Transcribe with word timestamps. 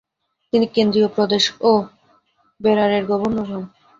তিনি 0.53 0.65
কেন্দ্রীয় 0.67 1.09
প্রদেশ 1.15 1.43
ও 1.61 1.71
বেরারের 2.61 3.03
গভর্নর 3.05 3.47
হন। 3.51 3.63